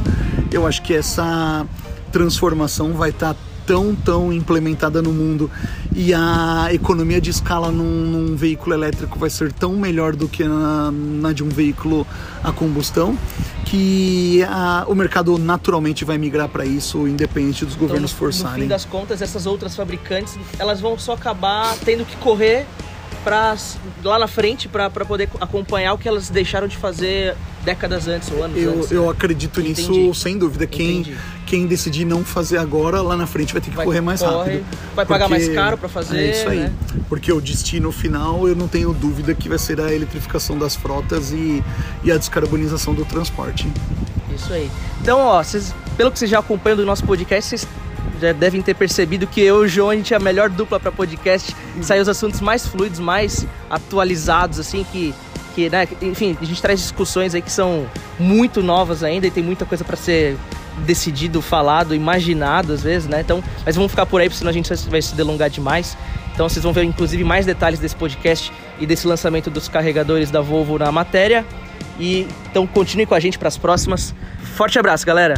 eu 0.52 0.64
acho 0.64 0.80
que 0.82 0.94
essa 0.94 1.66
transformação 2.12 2.92
vai 2.92 3.10
estar 3.10 3.34
tá 3.34 3.40
tão, 3.66 3.92
tão 3.92 4.32
implementada 4.32 5.02
no 5.02 5.12
mundo 5.12 5.50
e 5.94 6.12
a 6.12 6.68
economia 6.72 7.20
de 7.20 7.30
escala 7.30 7.70
num, 7.70 7.84
num 7.84 8.36
veículo 8.36 8.74
elétrico 8.74 9.18
vai 9.18 9.30
ser 9.30 9.52
tão 9.52 9.72
melhor 9.72 10.14
do 10.14 10.28
que 10.28 10.44
na, 10.44 10.90
na 10.92 11.32
de 11.32 11.42
um 11.42 11.48
veículo 11.48 12.06
a 12.42 12.52
combustão 12.52 13.16
que 13.64 14.42
a, 14.44 14.84
o 14.86 14.94
mercado 14.94 15.36
naturalmente 15.38 16.04
vai 16.04 16.16
migrar 16.16 16.48
para 16.48 16.64
isso, 16.64 17.06
independente 17.06 17.64
dos 17.64 17.74
então, 17.74 17.86
governos 17.86 18.12
no, 18.12 18.18
forçarem. 18.18 18.56
No 18.56 18.62
fim 18.62 18.68
das 18.68 18.84
contas, 18.84 19.20
essas 19.20 19.46
outras 19.46 19.76
fabricantes 19.76 20.38
elas 20.58 20.80
vão 20.80 20.98
só 20.98 21.12
acabar 21.12 21.76
tendo 21.84 22.04
que 22.04 22.16
correr 22.16 22.66
para 23.28 23.54
lá 24.02 24.18
na 24.18 24.26
frente 24.26 24.68
para 24.68 24.88
poder 24.88 25.28
acompanhar 25.38 25.92
o 25.92 25.98
que 25.98 26.08
elas 26.08 26.30
deixaram 26.30 26.66
de 26.66 26.78
fazer 26.78 27.36
décadas 27.62 28.08
antes 28.08 28.30
ou 28.30 28.42
anos 28.42 28.56
eu, 28.56 28.72
antes. 28.72 28.90
Eu 28.90 29.10
acredito 29.10 29.60
nisso, 29.60 29.92
Entendi. 29.92 30.18
sem 30.18 30.38
dúvida. 30.38 30.66
Quem, 30.66 31.14
quem 31.44 31.66
decidir 31.66 32.06
não 32.06 32.24
fazer 32.24 32.56
agora, 32.56 33.02
lá 33.02 33.16
na 33.16 33.26
frente 33.26 33.52
vai 33.52 33.60
ter 33.60 33.68
que 33.68 33.76
vai, 33.76 33.84
correr 33.84 34.00
mais 34.00 34.20
corre, 34.20 34.32
rápido. 34.32 34.64
Vai 34.94 35.04
pagar 35.04 35.28
mais 35.28 35.46
caro 35.50 35.76
para 35.76 35.90
fazer. 35.90 36.18
É 36.18 36.30
isso 36.30 36.48
aí. 36.48 36.60
Né? 36.60 36.72
Porque 37.06 37.30
o 37.30 37.38
destino 37.38 37.92
final, 37.92 38.48
eu 38.48 38.56
não 38.56 38.66
tenho 38.66 38.94
dúvida 38.94 39.34
que 39.34 39.46
vai 39.46 39.58
ser 39.58 39.78
a 39.78 39.92
eletrificação 39.92 40.56
das 40.56 40.74
frotas 40.74 41.30
e, 41.30 41.62
e 42.02 42.10
a 42.10 42.16
descarbonização 42.16 42.94
do 42.94 43.04
transporte. 43.04 43.70
Isso 44.34 44.50
aí. 44.50 44.70
Então, 45.02 45.18
ó, 45.18 45.42
vocês, 45.42 45.74
pelo 45.98 46.10
que 46.10 46.18
vocês 46.18 46.30
já 46.30 46.38
acompanham 46.38 46.78
do 46.78 46.86
nosso 46.86 47.04
podcast, 47.04 47.50
vocês 47.50 47.68
já 48.20 48.32
devem 48.32 48.62
ter 48.62 48.74
percebido 48.74 49.26
que 49.26 49.40
eu 49.40 49.62
e 49.62 49.66
o 49.66 49.68
João, 49.68 49.90
a 49.90 49.96
gente 49.96 50.12
é 50.12 50.16
a 50.16 50.20
melhor 50.20 50.48
dupla 50.48 50.78
para 50.78 50.90
podcast. 50.90 51.54
Sai 51.82 52.00
os 52.00 52.08
assuntos 52.08 52.40
mais 52.40 52.66
fluidos, 52.66 52.98
mais 52.98 53.46
atualizados, 53.70 54.58
assim, 54.58 54.84
que, 54.90 55.14
que 55.54 55.68
né, 55.70 55.86
enfim, 56.02 56.36
a 56.40 56.44
gente 56.44 56.60
traz 56.60 56.80
discussões 56.80 57.34
aí 57.34 57.42
que 57.42 57.52
são 57.52 57.86
muito 58.18 58.62
novas 58.62 59.02
ainda 59.02 59.26
e 59.26 59.30
tem 59.30 59.42
muita 59.42 59.64
coisa 59.64 59.84
para 59.84 59.96
ser 59.96 60.36
decidido, 60.84 61.42
falado, 61.42 61.94
imaginado 61.94 62.72
às 62.72 62.82
vezes, 62.82 63.08
né? 63.08 63.20
Então, 63.20 63.42
mas 63.64 63.74
vamos 63.74 63.90
ficar 63.90 64.06
por 64.06 64.20
aí, 64.20 64.30
senão 64.30 64.50
a 64.50 64.52
gente 64.52 64.72
vai 64.88 65.02
se 65.02 65.14
delongar 65.14 65.50
demais. 65.50 65.96
Então 66.32 66.48
vocês 66.48 66.62
vão 66.62 66.72
ver 66.72 66.84
inclusive 66.84 67.24
mais 67.24 67.44
detalhes 67.44 67.80
desse 67.80 67.96
podcast 67.96 68.52
e 68.78 68.86
desse 68.86 69.08
lançamento 69.08 69.50
dos 69.50 69.68
carregadores 69.68 70.30
da 70.30 70.40
Volvo 70.40 70.78
na 70.78 70.92
matéria. 70.92 71.44
E 71.98 72.28
então 72.48 72.64
continue 72.66 73.06
com 73.06 73.14
a 73.14 73.20
gente 73.20 73.38
para 73.38 73.48
as 73.48 73.56
próximas. 73.56 74.14
Forte 74.54 74.78
abraço, 74.78 75.04
galera. 75.04 75.34